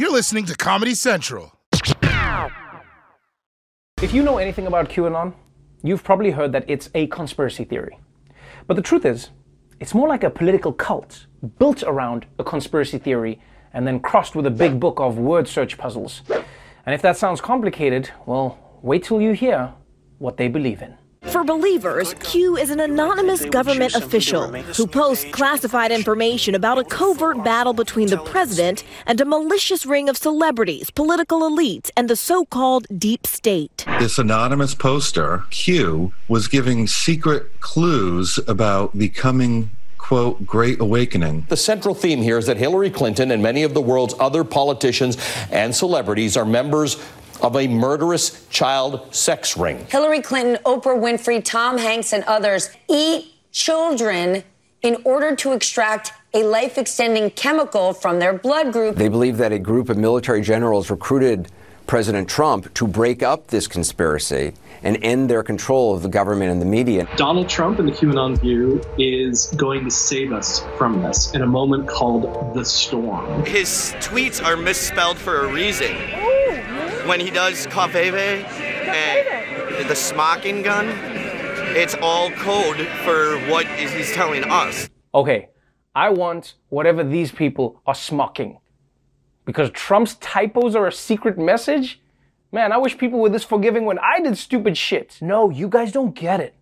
You're 0.00 0.10
listening 0.10 0.46
to 0.46 0.56
Comedy 0.56 0.94
Central. 0.94 1.52
If 4.00 4.14
you 4.14 4.22
know 4.22 4.38
anything 4.38 4.66
about 4.66 4.88
QAnon, 4.88 5.34
you've 5.82 6.02
probably 6.02 6.30
heard 6.30 6.52
that 6.52 6.64
it's 6.68 6.88
a 6.94 7.06
conspiracy 7.08 7.64
theory. 7.64 7.98
But 8.66 8.76
the 8.76 8.82
truth 8.82 9.04
is, 9.04 9.28
it's 9.78 9.92
more 9.92 10.08
like 10.08 10.24
a 10.24 10.30
political 10.30 10.72
cult 10.72 11.26
built 11.58 11.82
around 11.82 12.24
a 12.38 12.44
conspiracy 12.44 12.96
theory 12.96 13.42
and 13.74 13.86
then 13.86 14.00
crossed 14.00 14.34
with 14.34 14.46
a 14.46 14.50
big 14.50 14.80
book 14.80 14.98
of 14.98 15.18
word 15.18 15.46
search 15.46 15.76
puzzles. 15.76 16.22
And 16.86 16.94
if 16.94 17.02
that 17.02 17.18
sounds 17.18 17.42
complicated, 17.42 18.10
well, 18.24 18.58
wait 18.80 19.04
till 19.04 19.20
you 19.20 19.32
hear 19.32 19.74
what 20.16 20.38
they 20.38 20.48
believe 20.48 20.80
in. 20.80 20.96
For 21.24 21.44
believers, 21.44 22.14
Q 22.14 22.56
is 22.56 22.70
an 22.70 22.80
anonymous 22.80 23.44
government 23.44 23.94
official 23.94 24.48
who 24.48 24.86
posts 24.86 25.26
classified 25.32 25.92
information 25.92 26.54
about 26.54 26.78
a 26.78 26.84
covert 26.84 27.44
battle 27.44 27.74
between 27.74 28.08
the 28.08 28.16
president 28.16 28.84
and 29.06 29.20
a 29.20 29.26
malicious 29.26 29.84
ring 29.84 30.08
of 30.08 30.16
celebrities, 30.16 30.90
political 30.90 31.40
elites, 31.40 31.90
and 31.94 32.08
the 32.08 32.16
so 32.16 32.46
called 32.46 32.86
deep 32.98 33.26
state. 33.26 33.84
This 33.98 34.18
anonymous 34.18 34.74
poster, 34.74 35.44
Q, 35.50 36.12
was 36.26 36.48
giving 36.48 36.86
secret 36.86 37.60
clues 37.60 38.38
about 38.48 38.96
the 38.96 39.10
coming 39.10 39.70
quote, 39.98 40.44
great 40.44 40.80
awakening. 40.80 41.46
The 41.48 41.56
central 41.56 41.94
theme 41.94 42.20
here 42.20 42.38
is 42.38 42.46
that 42.46 42.56
Hillary 42.56 42.90
Clinton 42.90 43.30
and 43.30 43.42
many 43.42 43.62
of 43.62 43.74
the 43.74 43.80
world's 43.80 44.14
other 44.18 44.42
politicians 44.42 45.16
and 45.52 45.76
celebrities 45.76 46.36
are 46.36 46.44
members 46.44 46.96
of 47.42 47.56
a 47.56 47.68
murderous 47.68 48.46
child 48.48 49.14
sex 49.14 49.56
ring. 49.56 49.84
Hillary 49.86 50.20
Clinton, 50.20 50.58
Oprah 50.64 50.98
Winfrey, 50.98 51.44
Tom 51.44 51.78
Hanks, 51.78 52.12
and 52.12 52.24
others 52.24 52.70
eat 52.88 53.32
children 53.52 54.44
in 54.82 54.96
order 55.04 55.36
to 55.36 55.52
extract 55.52 56.12
a 56.32 56.42
life 56.44 56.78
extending 56.78 57.30
chemical 57.30 57.92
from 57.92 58.18
their 58.18 58.32
blood 58.32 58.72
group. 58.72 58.96
They 58.96 59.08
believe 59.08 59.36
that 59.38 59.52
a 59.52 59.58
group 59.58 59.88
of 59.88 59.96
military 59.96 60.42
generals 60.42 60.90
recruited 60.90 61.50
President 61.86 62.28
Trump 62.28 62.72
to 62.74 62.86
break 62.86 63.22
up 63.22 63.48
this 63.48 63.66
conspiracy 63.66 64.52
and 64.84 64.96
end 65.02 65.28
their 65.28 65.42
control 65.42 65.92
of 65.92 66.02
the 66.02 66.08
government 66.08 66.52
and 66.52 66.62
the 66.62 66.66
media. 66.66 67.08
Donald 67.16 67.48
Trump 67.48 67.80
and 67.80 67.88
the 67.88 67.92
QAnon 67.92 68.40
view 68.40 68.80
is 68.96 69.52
going 69.56 69.84
to 69.84 69.90
save 69.90 70.32
us 70.32 70.64
from 70.78 71.02
this 71.02 71.34
in 71.34 71.42
a 71.42 71.46
moment 71.46 71.88
called 71.88 72.54
the 72.54 72.64
storm. 72.64 73.44
His 73.44 73.92
tweets 73.98 74.42
are 74.42 74.56
misspelled 74.56 75.18
for 75.18 75.46
a 75.46 75.52
reason. 75.52 75.96
When 77.06 77.20
he 77.20 77.30
does 77.30 77.66
covfefe 77.66 78.44
and 78.44 79.88
the 79.88 79.96
smocking 79.96 80.62
gun, 80.62 80.86
it's 81.76 81.94
all 81.94 82.30
code 82.32 82.86
for 83.04 83.38
what 83.50 83.66
he's 83.66 84.12
telling 84.12 84.44
us. 84.44 84.88
Okay, 85.14 85.48
I 85.94 86.10
want 86.10 86.54
whatever 86.68 87.02
these 87.02 87.32
people 87.32 87.80
are 87.86 87.94
smocking. 87.94 88.58
Because 89.44 89.70
Trump's 89.70 90.14
typos 90.16 90.76
are 90.76 90.86
a 90.86 90.92
secret 90.92 91.38
message? 91.38 92.00
Man, 92.52 92.72
I 92.72 92.76
wish 92.76 92.98
people 92.98 93.20
were 93.20 93.28
this 93.28 93.44
forgiving 93.44 93.84
when 93.84 93.98
I 93.98 94.20
did 94.20 94.36
stupid 94.36 94.76
shit. 94.76 95.18
No, 95.20 95.50
you 95.50 95.68
guys 95.68 95.92
don't 95.92 96.14
get 96.14 96.40
it. 96.40 96.54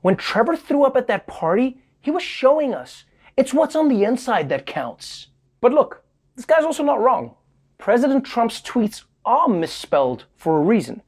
When 0.00 0.16
Trevor 0.16 0.56
threw 0.56 0.84
up 0.84 0.96
at 0.96 1.06
that 1.08 1.26
party, 1.26 1.78
he 2.00 2.10
was 2.10 2.22
showing 2.22 2.74
us 2.74 3.04
it's 3.36 3.52
what's 3.54 3.76
on 3.76 3.88
the 3.88 4.04
inside 4.04 4.48
that 4.48 4.66
counts. 4.66 5.28
But 5.60 5.72
look, 5.72 6.04
this 6.36 6.44
guy's 6.44 6.64
also 6.64 6.82
not 6.82 7.00
wrong. 7.00 7.34
President 7.78 8.24
Trump's 8.24 8.60
tweets 8.62 9.04
are 9.24 9.48
misspelled 9.48 10.24
for 10.36 10.58
a 10.58 10.60
reason. 10.60 11.02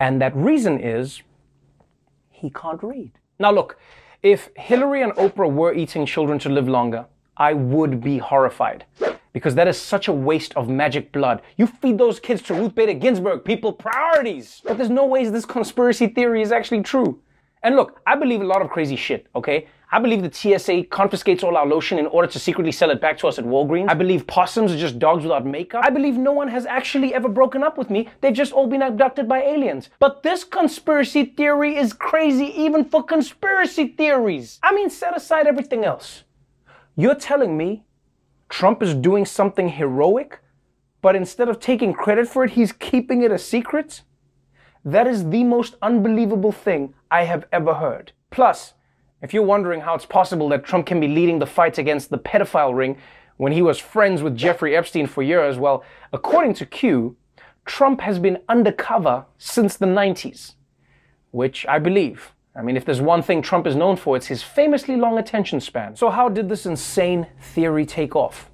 And 0.00 0.20
that 0.20 0.34
reason 0.36 0.80
is 0.80 1.22
he 2.30 2.50
can't 2.50 2.82
read. 2.82 3.12
Now, 3.38 3.52
look, 3.52 3.78
if 4.22 4.50
Hillary 4.56 5.02
and 5.02 5.12
Oprah 5.12 5.50
were 5.50 5.72
eating 5.72 6.06
children 6.06 6.38
to 6.40 6.48
live 6.48 6.68
longer, 6.68 7.06
I 7.36 7.52
would 7.52 8.00
be 8.00 8.18
horrified 8.18 8.84
because 9.32 9.54
that 9.54 9.68
is 9.68 9.78
such 9.78 10.08
a 10.08 10.12
waste 10.12 10.56
of 10.56 10.68
magic 10.68 11.12
blood. 11.12 11.42
You 11.56 11.66
feed 11.66 11.98
those 11.98 12.18
kids 12.18 12.42
to 12.42 12.54
Ruth 12.54 12.74
Bader 12.74 12.94
Ginsburg, 12.94 13.44
people, 13.44 13.72
priorities. 13.72 14.60
But 14.64 14.76
there's 14.76 14.90
no 14.90 15.06
ways 15.06 15.30
this 15.30 15.44
conspiracy 15.44 16.08
theory 16.08 16.42
is 16.42 16.50
actually 16.50 16.82
true. 16.82 17.20
And 17.62 17.76
look, 17.76 18.00
I 18.06 18.16
believe 18.16 18.40
a 18.40 18.44
lot 18.44 18.62
of 18.62 18.70
crazy 18.70 18.96
shit, 18.96 19.26
okay? 19.36 19.68
I 19.90 20.00
believe 20.00 20.22
the 20.22 20.30
TSA 20.30 20.84
confiscates 20.84 21.42
all 21.42 21.56
our 21.56 21.66
lotion 21.66 21.98
in 21.98 22.06
order 22.06 22.28
to 22.28 22.38
secretly 22.38 22.72
sell 22.72 22.90
it 22.90 23.00
back 23.00 23.16
to 23.18 23.28
us 23.28 23.38
at 23.38 23.46
Walgreens. 23.46 23.88
I 23.88 23.94
believe 23.94 24.26
possums 24.26 24.70
are 24.70 24.76
just 24.76 24.98
dogs 24.98 25.22
without 25.22 25.46
makeup. 25.46 25.82
I 25.82 25.88
believe 25.88 26.18
no 26.18 26.32
one 26.32 26.48
has 26.48 26.66
actually 26.66 27.14
ever 27.14 27.28
broken 27.28 27.62
up 27.62 27.78
with 27.78 27.88
me. 27.88 28.10
They've 28.20 28.34
just 28.34 28.52
all 28.52 28.66
been 28.66 28.82
abducted 28.82 29.26
by 29.26 29.42
aliens. 29.42 29.88
But 29.98 30.22
this 30.22 30.44
conspiracy 30.44 31.24
theory 31.24 31.76
is 31.76 31.94
crazy 31.94 32.46
even 32.60 32.84
for 32.84 33.02
conspiracy 33.02 33.86
theories. 33.88 34.58
I 34.62 34.74
mean, 34.74 34.90
set 34.90 35.16
aside 35.16 35.46
everything 35.46 35.84
else. 35.84 36.24
You're 36.94 37.14
telling 37.14 37.56
me 37.56 37.84
Trump 38.50 38.82
is 38.82 38.94
doing 38.94 39.24
something 39.24 39.70
heroic, 39.70 40.40
but 41.00 41.16
instead 41.16 41.48
of 41.48 41.60
taking 41.60 41.94
credit 41.94 42.28
for 42.28 42.44
it, 42.44 42.50
he's 42.50 42.72
keeping 42.72 43.22
it 43.22 43.32
a 43.32 43.38
secret? 43.38 44.02
That 44.84 45.06
is 45.06 45.30
the 45.30 45.44
most 45.44 45.76
unbelievable 45.80 46.52
thing 46.52 46.92
I 47.10 47.24
have 47.24 47.46
ever 47.52 47.74
heard. 47.74 48.12
Plus, 48.30 48.74
if 49.22 49.34
you're 49.34 49.42
wondering 49.42 49.80
how 49.80 49.94
it's 49.94 50.06
possible 50.06 50.48
that 50.50 50.64
Trump 50.64 50.86
can 50.86 51.00
be 51.00 51.08
leading 51.08 51.38
the 51.38 51.46
fight 51.46 51.78
against 51.78 52.10
the 52.10 52.18
pedophile 52.18 52.76
ring 52.76 52.96
when 53.36 53.52
he 53.52 53.62
was 53.62 53.78
friends 53.78 54.22
with 54.22 54.36
Jeffrey 54.36 54.76
Epstein 54.76 55.06
for 55.06 55.22
years, 55.22 55.58
well, 55.58 55.84
according 56.12 56.54
to 56.54 56.66
Q, 56.66 57.16
Trump 57.64 58.00
has 58.00 58.18
been 58.18 58.38
undercover 58.48 59.26
since 59.38 59.76
the 59.76 59.86
90s, 59.86 60.54
which 61.30 61.66
I 61.66 61.78
believe. 61.78 62.32
I 62.56 62.62
mean, 62.62 62.76
if 62.76 62.84
there's 62.84 63.00
one 63.00 63.22
thing 63.22 63.40
Trump 63.40 63.66
is 63.66 63.76
known 63.76 63.96
for, 63.96 64.16
it's 64.16 64.26
his 64.26 64.42
famously 64.42 64.96
long 64.96 65.18
attention 65.18 65.60
span. 65.60 65.94
So, 65.94 66.10
how 66.10 66.28
did 66.28 66.48
this 66.48 66.66
insane 66.66 67.28
theory 67.40 67.86
take 67.86 68.16
off? 68.16 68.50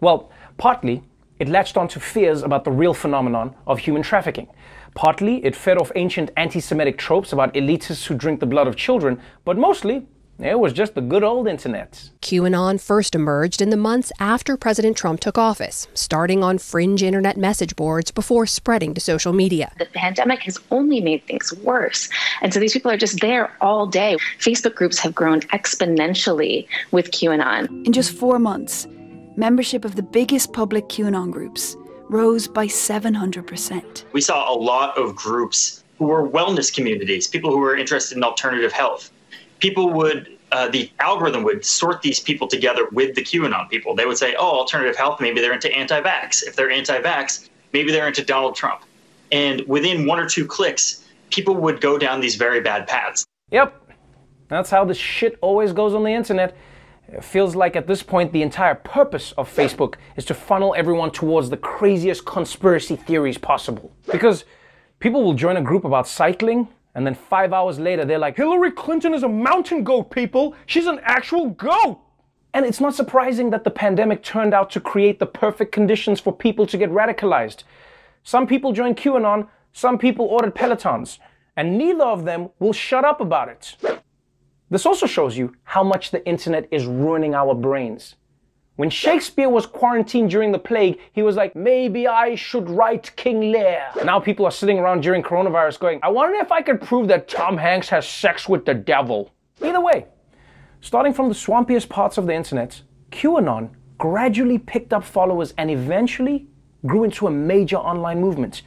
Well, 0.00 0.30
partly, 0.58 1.02
it 1.38 1.48
latched 1.48 1.78
onto 1.78 1.98
fears 1.98 2.42
about 2.42 2.64
the 2.64 2.70
real 2.70 2.92
phenomenon 2.92 3.54
of 3.66 3.78
human 3.78 4.02
trafficking. 4.02 4.48
Partly, 4.96 5.44
it 5.44 5.54
fed 5.54 5.76
off 5.76 5.92
ancient 5.94 6.30
anti 6.38 6.58
Semitic 6.58 6.96
tropes 6.96 7.32
about 7.32 7.52
elitists 7.52 8.06
who 8.06 8.14
drink 8.14 8.40
the 8.40 8.46
blood 8.46 8.66
of 8.66 8.76
children, 8.76 9.20
but 9.44 9.58
mostly, 9.58 10.06
it 10.38 10.58
was 10.58 10.72
just 10.72 10.94
the 10.94 11.02
good 11.02 11.22
old 11.22 11.46
internet. 11.46 12.10
QAnon 12.22 12.80
first 12.80 13.14
emerged 13.14 13.60
in 13.60 13.68
the 13.68 13.76
months 13.76 14.10
after 14.18 14.56
President 14.56 14.96
Trump 14.96 15.20
took 15.20 15.36
office, 15.36 15.86
starting 15.92 16.42
on 16.42 16.56
fringe 16.56 17.02
internet 17.02 17.36
message 17.36 17.76
boards 17.76 18.10
before 18.10 18.46
spreading 18.46 18.94
to 18.94 19.00
social 19.00 19.34
media. 19.34 19.70
The 19.78 19.84
pandemic 19.84 20.40
has 20.44 20.58
only 20.70 21.02
made 21.02 21.26
things 21.26 21.52
worse. 21.58 22.08
And 22.40 22.52
so 22.52 22.58
these 22.58 22.72
people 22.72 22.90
are 22.90 22.96
just 22.96 23.20
there 23.20 23.52
all 23.60 23.86
day. 23.86 24.16
Facebook 24.38 24.74
groups 24.74 24.98
have 25.00 25.14
grown 25.14 25.40
exponentially 25.52 26.66
with 26.90 27.10
QAnon. 27.10 27.86
In 27.86 27.92
just 27.92 28.16
four 28.16 28.38
months, 28.38 28.86
membership 29.36 29.84
of 29.84 29.94
the 29.94 30.02
biggest 30.02 30.54
public 30.54 30.88
QAnon 30.88 31.30
groups 31.30 31.76
rose 32.08 32.46
by 32.46 32.66
700%. 32.66 34.04
We 34.12 34.20
saw 34.20 34.52
a 34.52 34.56
lot 34.56 34.96
of 34.96 35.14
groups 35.14 35.84
who 35.98 36.06
were 36.06 36.28
wellness 36.28 36.72
communities, 36.72 37.26
people 37.26 37.50
who 37.50 37.58
were 37.58 37.76
interested 37.76 38.16
in 38.16 38.24
alternative 38.24 38.72
health 38.72 39.10
people 39.60 39.92
would 39.92 40.32
uh, 40.52 40.68
the 40.68 40.90
algorithm 41.00 41.42
would 41.42 41.64
sort 41.64 42.02
these 42.02 42.20
people 42.20 42.46
together 42.46 42.86
with 42.92 43.16
the 43.16 43.20
QAnon 43.22 43.68
people. 43.68 43.96
They 43.96 44.06
would 44.06 44.18
say, 44.18 44.34
"Oh, 44.38 44.58
alternative 44.58 44.96
health. 44.96 45.20
Maybe 45.20 45.40
they're 45.40 45.52
into 45.52 45.72
anti-vax. 45.72 46.46
If 46.46 46.54
they're 46.54 46.70
anti-vax, 46.70 47.48
maybe 47.72 47.90
they're 47.90 48.06
into 48.06 48.24
Donald 48.24 48.54
Trump." 48.54 48.82
And 49.32 49.62
within 49.66 50.06
one 50.06 50.20
or 50.20 50.28
two 50.28 50.46
clicks, 50.46 51.04
people 51.30 51.56
would 51.56 51.80
go 51.80 51.98
down 51.98 52.20
these 52.20 52.36
very 52.36 52.60
bad 52.60 52.86
paths. 52.86 53.26
Yep, 53.50 53.90
that's 54.48 54.70
how 54.70 54.84
the 54.84 54.94
shit 54.94 55.36
always 55.40 55.72
goes 55.72 55.94
on 55.94 56.04
the 56.04 56.12
internet. 56.12 56.56
It 57.08 57.24
feels 57.24 57.54
like 57.54 57.76
at 57.76 57.86
this 57.86 58.02
point 58.02 58.32
the 58.32 58.42
entire 58.42 58.74
purpose 58.74 59.32
of 59.32 59.54
Facebook 59.54 59.94
is 60.16 60.24
to 60.26 60.34
funnel 60.34 60.74
everyone 60.76 61.10
towards 61.10 61.50
the 61.50 61.56
craziest 61.56 62.24
conspiracy 62.24 62.96
theories 62.96 63.38
possible. 63.38 63.92
Because 64.10 64.44
people 64.98 65.22
will 65.22 65.34
join 65.34 65.56
a 65.56 65.62
group 65.62 65.84
about 65.84 66.08
cycling 66.08 66.68
and 66.96 67.06
then 67.06 67.14
five 67.14 67.52
hours 67.52 67.78
later, 67.78 68.06
they're 68.06 68.18
like, 68.18 68.38
Hillary 68.38 68.72
Clinton 68.72 69.12
is 69.12 69.22
a 69.22 69.28
mountain 69.28 69.84
goat, 69.84 70.10
people. 70.10 70.54
She's 70.64 70.86
an 70.86 70.98
actual 71.02 71.50
goat. 71.50 72.00
And 72.54 72.64
it's 72.64 72.80
not 72.80 72.94
surprising 72.94 73.50
that 73.50 73.64
the 73.64 73.70
pandemic 73.70 74.22
turned 74.22 74.54
out 74.54 74.70
to 74.70 74.80
create 74.80 75.18
the 75.18 75.26
perfect 75.26 75.72
conditions 75.72 76.20
for 76.20 76.32
people 76.32 76.66
to 76.66 76.78
get 76.78 76.90
radicalized. 76.90 77.64
Some 78.22 78.46
people 78.46 78.72
joined 78.72 78.96
QAnon, 78.96 79.46
some 79.74 79.98
people 79.98 80.24
ordered 80.24 80.54
Pelotons, 80.54 81.18
and 81.54 81.76
neither 81.76 82.04
of 82.04 82.24
them 82.24 82.48
will 82.58 82.72
shut 82.72 83.04
up 83.04 83.20
about 83.20 83.50
it. 83.50 83.76
This 84.68 84.86
also 84.86 85.06
shows 85.06 85.38
you 85.38 85.54
how 85.62 85.84
much 85.84 86.10
the 86.10 86.26
internet 86.26 86.66
is 86.72 86.86
ruining 86.86 87.34
our 87.34 87.54
brains. 87.54 88.16
When 88.74 88.90
Shakespeare 88.90 89.48
was 89.48 89.64
quarantined 89.64 90.28
during 90.28 90.52
the 90.52 90.58
plague, 90.58 90.98
he 91.12 91.22
was 91.22 91.36
like, 91.36 91.56
maybe 91.56 92.06
I 92.06 92.34
should 92.34 92.68
write 92.68 93.14
King 93.16 93.52
Lear. 93.52 93.82
Now 94.04 94.20
people 94.20 94.44
are 94.44 94.50
sitting 94.50 94.78
around 94.78 95.00
during 95.00 95.22
coronavirus 95.22 95.78
going, 95.78 96.00
I 96.02 96.10
wonder 96.10 96.38
if 96.38 96.52
I 96.52 96.60
could 96.60 96.82
prove 96.82 97.08
that 97.08 97.28
Tom 97.28 97.56
Hanks 97.56 97.88
has 97.88 98.06
sex 98.06 98.48
with 98.48 98.66
the 98.66 98.74
devil. 98.74 99.32
Either 99.62 99.80
way, 99.80 100.06
starting 100.80 101.14
from 101.14 101.28
the 101.28 101.34
swampiest 101.34 101.88
parts 101.88 102.18
of 102.18 102.26
the 102.26 102.34
internet, 102.34 102.82
QAnon 103.12 103.70
gradually 103.96 104.58
picked 104.58 104.92
up 104.92 105.04
followers 105.04 105.54
and 105.56 105.70
eventually 105.70 106.48
grew 106.84 107.04
into 107.04 107.26
a 107.26 107.30
major 107.30 107.76
online 107.76 108.20
movement. 108.20 108.62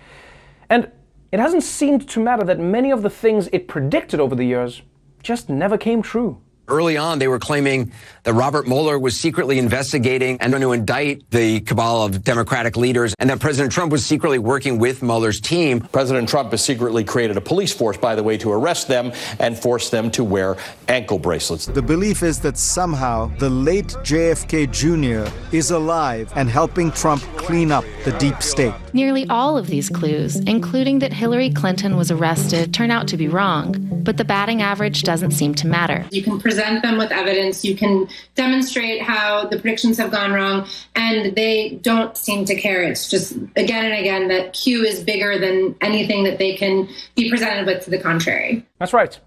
And 0.71 0.89
it 1.31 1.39
hasn't 1.39 1.63
seemed 1.63 2.09
to 2.09 2.19
matter 2.19 2.43
that 2.45 2.57
many 2.57 2.89
of 2.91 3.03
the 3.03 3.09
things 3.11 3.47
it 3.51 3.67
predicted 3.67 4.19
over 4.19 4.33
the 4.33 4.45
years 4.45 4.81
just 5.21 5.49
never 5.49 5.77
came 5.77 6.01
true. 6.01 6.41
Early 6.69 6.97
on, 6.97 7.17
they 7.17 7.27
were 7.27 7.39
claiming 7.39 7.91
that 8.23 8.33
Robert 8.33 8.67
Mueller 8.67 8.99
was 8.99 9.19
secretly 9.19 9.57
investigating 9.57 10.37
and 10.39 10.51
going 10.51 10.61
to 10.61 10.71
indict 10.71 11.27
the 11.31 11.61
cabal 11.61 12.03
of 12.03 12.23
Democratic 12.23 12.77
leaders, 12.77 13.15
and 13.17 13.27
that 13.31 13.39
President 13.39 13.71
Trump 13.71 13.91
was 13.91 14.05
secretly 14.05 14.37
working 14.37 14.77
with 14.77 15.01
Mueller's 15.01 15.41
team. 15.41 15.79
President 15.79 16.29
Trump 16.29 16.51
has 16.51 16.63
secretly 16.63 17.03
created 17.03 17.37
a 17.37 17.41
police 17.41 17.73
force, 17.73 17.97
by 17.97 18.13
the 18.13 18.21
way, 18.21 18.37
to 18.37 18.51
arrest 18.51 18.87
them 18.87 19.11
and 19.39 19.57
force 19.57 19.89
them 19.89 20.11
to 20.11 20.23
wear 20.23 20.57
ankle 20.89 21.17
bracelets. 21.17 21.65
The 21.65 21.81
belief 21.81 22.21
is 22.21 22.39
that 22.41 22.55
somehow 22.57 23.31
the 23.39 23.49
late 23.49 23.87
JFK 24.03 24.69
Jr. 24.71 25.33
is 25.55 25.71
alive 25.71 26.31
and 26.35 26.49
helping 26.49 26.91
Trump 26.91 27.23
clean 27.35 27.71
up 27.71 27.83
the 28.05 28.11
deep 28.19 28.43
state. 28.43 28.75
Nearly 28.93 29.27
all 29.27 29.57
of 29.57 29.67
these 29.67 29.89
clues, 29.89 30.35
including 30.41 30.99
that 30.99 31.13
Hillary 31.13 31.51
Clinton 31.51 31.97
was 31.97 32.11
arrested, 32.11 32.73
turn 32.75 32.91
out 32.91 33.07
to 33.07 33.17
be 33.17 33.27
wrong, 33.27 33.75
but 34.03 34.17
the 34.17 34.25
batting 34.25 34.61
average 34.61 35.01
doesn't 35.03 35.31
seem 35.31 35.55
to 35.55 35.67
matter. 35.67 36.05
You 36.11 36.23
can 36.23 36.39
present 36.39 36.58
them 36.59 36.97
with 36.97 37.11
evidence, 37.11 37.63
you 37.65 37.75
can 37.75 38.07
demonstrate 38.35 39.01
how 39.01 39.45
the 39.45 39.59
predictions 39.59 39.97
have 39.97 40.11
gone 40.11 40.31
wrong, 40.31 40.67
and 40.95 41.35
they 41.35 41.79
don't 41.81 42.15
seem 42.17 42.45
to 42.45 42.55
care. 42.55 42.83
It's 42.83 43.09
just 43.09 43.33
again 43.55 43.85
and 43.85 43.93
again 43.93 44.27
that 44.27 44.53
Q 44.53 44.83
is 44.83 45.03
bigger 45.03 45.39
than 45.39 45.75
anything 45.81 46.23
that 46.23 46.37
they 46.37 46.55
can 46.55 46.87
be 47.15 47.29
presented 47.29 47.65
with 47.65 47.83
to 47.85 47.89
the 47.89 47.99
contrary. 47.99 48.65
That's 48.79 48.93
right. 48.93 49.19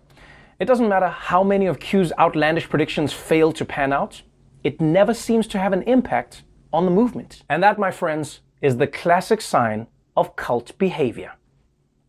It 0.59 0.67
doesn't 0.67 0.89
matter 0.89 1.09
how 1.09 1.43
many 1.43 1.67
of 1.67 1.81
Q's 1.81 2.13
outlandish 2.19 2.69
predictions 2.69 3.13
fail 3.13 3.53
to 3.53 3.65
pan 3.65 3.93
out, 3.93 4.23
it 4.63 4.81
never 4.81 5.13
seems 5.13 5.47
to 5.49 5.59
have 5.59 5.73
an 5.73 5.83
impact 5.83 6.45
on 6.73 6.85
the 6.85 6.91
movement. 6.91 7.43
And 7.49 7.63
that, 7.63 7.79
my 7.79 7.91
friends, 7.91 8.41
is 8.61 8.77
the 8.77 8.87
classic 8.87 9.41
sign 9.41 9.89
of 10.17 10.37
cult 10.37 10.79
behavior. 10.79 11.33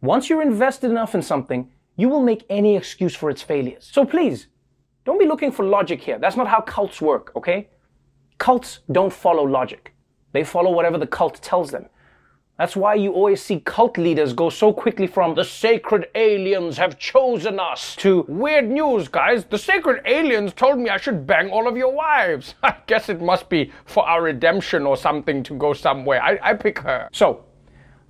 Once 0.02 0.30
you're 0.30 0.42
invested 0.42 0.92
enough 0.92 1.16
in 1.16 1.22
something, 1.22 1.72
you 1.96 2.10
will 2.10 2.22
make 2.22 2.46
any 2.50 2.76
excuse 2.76 3.16
for 3.16 3.30
its 3.30 3.42
failures. 3.42 3.90
So 3.92 4.06
please, 4.06 4.48
don't 5.06 5.20
be 5.20 5.26
looking 5.26 5.52
for 5.52 5.66
logic 5.66 6.02
here. 6.02 6.18
That's 6.18 6.38
not 6.38 6.48
how 6.48 6.62
cults 6.62 7.02
work, 7.02 7.32
okay? 7.36 7.70
Cults 8.38 8.80
don't 8.92 9.12
follow 9.12 9.44
logic. 9.44 9.94
They 10.32 10.44
follow 10.44 10.72
whatever 10.72 10.98
the 10.98 11.08
cult 11.08 11.42
tells 11.42 11.72
them. 11.72 11.88
That's 12.58 12.76
why 12.76 12.94
you 12.94 13.12
always 13.12 13.42
see 13.42 13.60
cult 13.62 13.98
leaders 13.98 14.32
go 14.32 14.50
so 14.50 14.72
quickly 14.72 15.08
from 15.08 15.34
the 15.34 15.44
sacred 15.44 16.08
aliens 16.14 16.78
have 16.78 17.00
chosen 17.00 17.60
us 17.60 17.96
to 17.98 18.26
weird 18.28 18.70
news, 18.70 19.08
guys. 19.08 19.44
The 19.44 19.58
sacred 19.58 20.04
aliens 20.06 20.54
told 20.54 20.78
me 20.78 20.90
I 20.90 20.98
should 20.98 21.26
bang 21.26 21.50
all 21.50 21.68
of 21.68 21.76
your 21.76 21.92
wives. 21.92 22.54
I 22.64 22.76
guess 22.86 23.10
it 23.10 23.22
must 23.22 23.50
be 23.50 23.72
for 23.86 24.08
our 24.08 24.22
redemption 24.22 24.86
or 24.86 24.96
something 24.96 25.42
to 25.44 25.56
go 25.56 25.74
somewhere. 25.74 26.22
I, 26.22 26.38
I 26.42 26.54
pick 26.54 26.80
her. 26.80 27.10
So, 27.12 27.44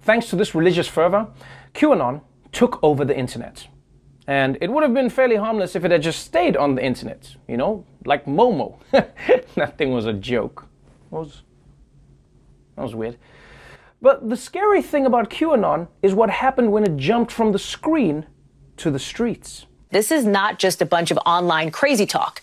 thanks 0.01 0.30
to 0.30 0.36
this 0.36 0.54
religious 0.54 0.90
fervor, 0.90 1.28
QAnon 1.74 2.22
took 2.51 2.84
over 2.84 3.06
the 3.06 3.18
internet. 3.18 3.68
And 4.27 4.57
it 4.61 4.71
would 4.71 4.83
have 4.83 4.93
been 4.93 5.09
fairly 5.09 5.35
harmless 5.35 5.75
if 5.75 5.83
it 5.83 5.91
had 5.91 6.01
just 6.01 6.23
stayed 6.23 6.55
on 6.55 6.75
the 6.75 6.83
internet, 6.83 7.35
you 7.47 7.57
know, 7.57 7.85
like 8.05 8.25
Momo. 8.25 8.79
that 9.55 9.77
thing 9.77 9.91
was 9.91 10.05
a 10.05 10.13
joke. 10.13 10.67
That 11.11 11.19
was, 11.19 11.41
that 12.75 12.83
was 12.83 12.95
weird. 12.95 13.17
But 14.01 14.29
the 14.29 14.37
scary 14.37 14.81
thing 14.81 15.05
about 15.05 15.29
QAnon 15.29 15.87
is 16.01 16.13
what 16.13 16.29
happened 16.29 16.71
when 16.71 16.83
it 16.83 16.97
jumped 16.97 17.31
from 17.31 17.51
the 17.51 17.59
screen 17.59 18.25
to 18.77 18.91
the 18.91 18.99
streets. 18.99 19.65
This 19.91 20.11
is 20.11 20.25
not 20.25 20.57
just 20.57 20.81
a 20.81 20.85
bunch 20.85 21.11
of 21.11 21.17
online 21.25 21.71
crazy 21.71 22.05
talk. 22.05 22.41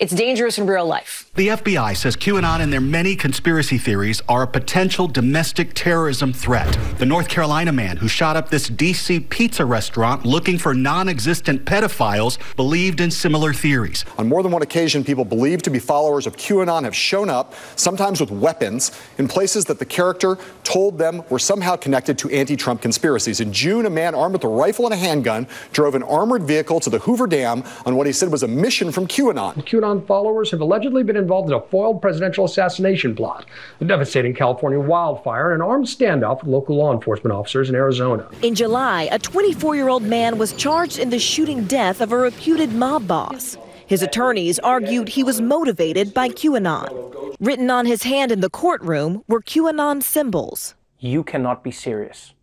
It's 0.00 0.14
dangerous 0.14 0.56
in 0.56 0.66
real 0.66 0.86
life. 0.86 1.30
The 1.34 1.48
FBI 1.48 1.94
says 1.94 2.16
QAnon 2.16 2.60
and 2.60 2.72
their 2.72 2.80
many 2.80 3.14
conspiracy 3.14 3.76
theories 3.76 4.22
are 4.30 4.44
a 4.44 4.46
potential 4.46 5.06
domestic 5.06 5.74
terrorism 5.74 6.32
threat. 6.32 6.74
The 6.96 7.04
North 7.04 7.28
Carolina 7.28 7.70
man 7.70 7.98
who 7.98 8.08
shot 8.08 8.34
up 8.34 8.48
this 8.48 8.68
D.C. 8.68 9.20
pizza 9.20 9.66
restaurant 9.66 10.24
looking 10.24 10.56
for 10.56 10.72
non 10.72 11.06
existent 11.06 11.66
pedophiles 11.66 12.38
believed 12.56 13.02
in 13.02 13.10
similar 13.10 13.52
theories. 13.52 14.06
On 14.16 14.26
more 14.26 14.42
than 14.42 14.52
one 14.52 14.62
occasion, 14.62 15.04
people 15.04 15.26
believed 15.26 15.64
to 15.64 15.70
be 15.70 15.78
followers 15.78 16.26
of 16.26 16.34
QAnon 16.34 16.84
have 16.84 16.96
shown 16.96 17.28
up, 17.28 17.52
sometimes 17.76 18.20
with 18.20 18.30
weapons, 18.30 18.92
in 19.18 19.28
places 19.28 19.66
that 19.66 19.78
the 19.78 19.84
character 19.84 20.38
told 20.64 20.96
them 20.96 21.22
were 21.28 21.38
somehow 21.38 21.76
connected 21.76 22.16
to 22.16 22.30
anti 22.30 22.56
Trump 22.56 22.80
conspiracies. 22.80 23.40
In 23.40 23.52
June, 23.52 23.84
a 23.84 23.90
man 23.90 24.14
armed 24.14 24.32
with 24.32 24.44
a 24.44 24.48
rifle 24.48 24.86
and 24.86 24.94
a 24.94 24.96
handgun 24.96 25.46
drove 25.74 25.94
an 25.94 26.02
armored 26.04 26.44
vehicle 26.44 26.80
to 26.80 26.88
the 26.88 27.00
Hoover 27.00 27.26
Dam 27.26 27.64
on 27.84 27.96
what 27.96 28.06
he 28.06 28.14
said 28.14 28.32
was 28.32 28.42
a 28.42 28.48
mission 28.48 28.90
from 28.90 29.06
QAnon. 29.06 29.56
QAnon 29.66 29.89
followers 29.98 30.50
have 30.50 30.60
allegedly 30.60 31.02
been 31.02 31.16
involved 31.16 31.48
in 31.48 31.54
a 31.54 31.60
foiled 31.60 32.02
presidential 32.02 32.44
assassination 32.44 33.14
plot, 33.14 33.46
the 33.78 33.84
devastating 33.84 34.34
California 34.34 34.78
wildfire, 34.78 35.52
and 35.52 35.62
an 35.62 35.68
armed 35.68 35.86
standoff 35.86 36.42
with 36.42 36.52
local 36.52 36.76
law 36.76 36.92
enforcement 36.92 37.32
officers 37.32 37.68
in 37.68 37.74
Arizona. 37.74 38.28
In 38.42 38.54
July, 38.54 39.08
a 39.10 39.18
24 39.18 39.74
year 39.74 39.88
old 39.88 40.02
man 40.02 40.38
was 40.38 40.52
charged 40.52 40.98
in 40.98 41.10
the 41.10 41.18
shooting 41.18 41.64
death 41.64 42.00
of 42.00 42.12
a 42.12 42.16
reputed 42.16 42.72
mob 42.72 43.08
boss. 43.08 43.56
His 43.86 44.02
attorneys 44.02 44.58
argued 44.60 45.08
he 45.08 45.24
was 45.24 45.40
motivated 45.40 46.14
by 46.14 46.28
QAnon. 46.28 47.34
Written 47.40 47.70
on 47.70 47.86
his 47.86 48.04
hand 48.04 48.30
in 48.30 48.40
the 48.40 48.50
courtroom 48.50 49.24
were 49.26 49.40
QAnon 49.40 50.02
symbols. 50.02 50.74
You 50.98 51.24
cannot 51.24 51.64
be 51.64 51.70
serious. 51.70 52.34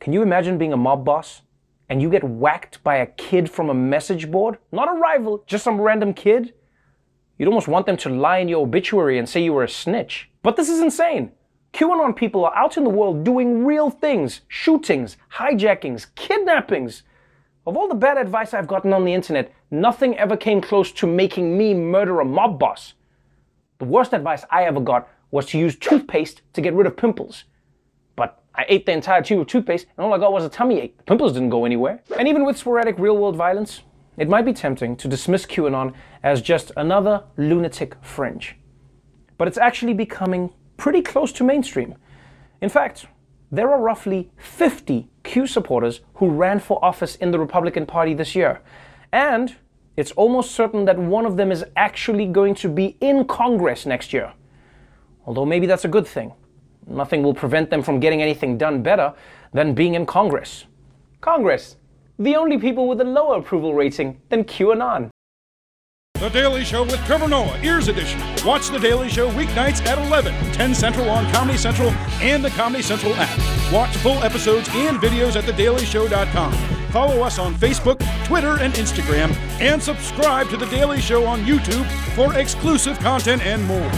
Can 0.00 0.12
you 0.12 0.22
imagine 0.22 0.58
being 0.58 0.72
a 0.72 0.76
mob 0.76 1.04
boss 1.04 1.42
and 1.88 2.02
you 2.02 2.10
get 2.10 2.24
whacked 2.24 2.82
by 2.82 2.96
a 2.96 3.06
kid 3.06 3.50
from 3.50 3.70
a 3.70 3.74
message 3.74 4.30
board? 4.30 4.58
Not 4.72 4.88
a 4.88 4.98
rival, 4.98 5.44
just 5.46 5.64
some 5.64 5.80
random 5.80 6.12
kid? 6.14 6.54
You'd 7.38 7.48
almost 7.48 7.68
want 7.68 7.86
them 7.86 7.96
to 7.98 8.08
lie 8.08 8.38
in 8.38 8.48
your 8.48 8.62
obituary 8.62 9.18
and 9.18 9.28
say 9.28 9.42
you 9.42 9.52
were 9.52 9.64
a 9.64 9.68
snitch. 9.68 10.30
But 10.42 10.56
this 10.56 10.68
is 10.68 10.80
insane. 10.80 11.32
QAnon 11.72 12.14
people 12.14 12.44
are 12.44 12.56
out 12.56 12.76
in 12.76 12.84
the 12.84 12.90
world 12.90 13.24
doing 13.24 13.64
real 13.64 13.90
things 13.90 14.42
shootings, 14.46 15.16
hijackings, 15.32 16.06
kidnappings. 16.14 17.02
Of 17.66 17.76
all 17.76 17.88
the 17.88 17.94
bad 17.94 18.18
advice 18.18 18.54
I've 18.54 18.68
gotten 18.68 18.92
on 18.92 19.04
the 19.04 19.14
internet, 19.14 19.52
nothing 19.70 20.16
ever 20.16 20.36
came 20.36 20.60
close 20.60 20.92
to 20.92 21.06
making 21.06 21.58
me 21.58 21.74
murder 21.74 22.20
a 22.20 22.24
mob 22.24 22.60
boss. 22.60 22.94
The 23.78 23.86
worst 23.86 24.12
advice 24.12 24.44
I 24.50 24.64
ever 24.64 24.80
got 24.80 25.08
was 25.32 25.46
to 25.46 25.58
use 25.58 25.74
toothpaste 25.76 26.42
to 26.52 26.60
get 26.60 26.74
rid 26.74 26.86
of 26.86 26.96
pimples. 26.96 27.44
But 28.14 28.40
I 28.54 28.66
ate 28.68 28.86
the 28.86 28.92
entire 28.92 29.22
tube 29.22 29.40
of 29.40 29.48
toothpaste 29.48 29.86
and 29.96 30.06
all 30.06 30.14
I 30.14 30.18
got 30.18 30.32
was 30.32 30.44
a 30.44 30.48
tummy 30.48 30.78
ache. 30.78 30.96
The 30.98 31.02
pimples 31.02 31.32
didn't 31.32 31.50
go 31.50 31.64
anywhere. 31.64 32.02
And 32.16 32.28
even 32.28 32.44
with 32.44 32.56
sporadic 32.56 32.98
real 33.00 33.16
world 33.16 33.34
violence, 33.34 33.82
it 34.16 34.28
might 34.28 34.44
be 34.44 34.52
tempting 34.52 34.96
to 34.96 35.08
dismiss 35.08 35.46
QAnon 35.46 35.94
as 36.22 36.42
just 36.42 36.70
another 36.76 37.24
lunatic 37.36 37.96
fringe. 38.02 38.56
But 39.36 39.48
it's 39.48 39.58
actually 39.58 39.94
becoming 39.94 40.52
pretty 40.76 41.02
close 41.02 41.32
to 41.32 41.44
mainstream. 41.44 41.94
In 42.60 42.68
fact, 42.68 43.06
there 43.50 43.70
are 43.70 43.80
roughly 43.80 44.30
50 44.36 45.08
Q 45.22 45.46
supporters 45.46 46.00
who 46.14 46.28
ran 46.28 46.58
for 46.58 46.84
office 46.84 47.16
in 47.16 47.30
the 47.30 47.38
Republican 47.38 47.86
Party 47.86 48.14
this 48.14 48.34
year. 48.34 48.60
And 49.12 49.54
it's 49.96 50.12
almost 50.12 50.52
certain 50.52 50.84
that 50.86 50.98
one 50.98 51.24
of 51.24 51.36
them 51.36 51.52
is 51.52 51.64
actually 51.76 52.26
going 52.26 52.54
to 52.56 52.68
be 52.68 52.96
in 53.00 53.26
Congress 53.26 53.86
next 53.86 54.12
year. 54.12 54.32
Although 55.26 55.46
maybe 55.46 55.66
that's 55.66 55.84
a 55.84 55.88
good 55.88 56.06
thing. 56.06 56.32
Nothing 56.86 57.22
will 57.22 57.34
prevent 57.34 57.70
them 57.70 57.82
from 57.82 58.00
getting 58.00 58.20
anything 58.20 58.58
done 58.58 58.82
better 58.82 59.14
than 59.52 59.74
being 59.74 59.94
in 59.94 60.04
Congress. 60.04 60.64
Congress, 61.20 61.76
the 62.18 62.36
only 62.36 62.58
people 62.58 62.88
with 62.88 63.00
a 63.00 63.04
lower 63.04 63.38
approval 63.38 63.74
rating 63.74 64.20
than 64.28 64.44
QAnon. 64.44 65.10
The 66.20 66.28
Daily 66.30 66.64
Show 66.64 66.84
with 66.84 67.04
Trevor 67.04 67.28
Noah, 67.28 67.58
Ears 67.62 67.88
Edition. 67.88 68.20
Watch 68.46 68.68
The 68.68 68.78
Daily 68.78 69.08
Show 69.08 69.30
weeknights 69.32 69.84
at 69.84 69.98
11, 69.98 70.32
10 70.52 70.74
Central 70.74 71.10
on 71.10 71.30
Comedy 71.32 71.58
Central 71.58 71.90
and 72.22 72.42
the 72.44 72.50
Comedy 72.50 72.82
Central 72.82 73.12
app. 73.16 73.72
Watch 73.72 73.94
full 73.96 74.22
episodes 74.22 74.68
and 74.72 74.98
videos 74.98 75.36
at 75.36 75.44
TheDailyShow.com. 75.44 76.52
Follow 76.90 77.22
us 77.22 77.40
on 77.40 77.54
Facebook, 77.56 77.98
Twitter, 78.24 78.60
and 78.60 78.72
Instagram, 78.74 79.34
and 79.60 79.82
subscribe 79.82 80.48
to 80.50 80.56
The 80.56 80.66
Daily 80.66 81.00
Show 81.00 81.26
on 81.26 81.42
YouTube 81.42 81.84
for 82.14 82.38
exclusive 82.38 82.98
content 83.00 83.44
and 83.44 83.64
more. 83.64 83.90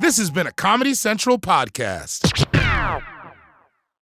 This 0.00 0.16
has 0.16 0.30
been 0.30 0.46
a 0.46 0.52
Comedy 0.52 0.94
Central 0.94 1.38
podcast. 1.38 2.57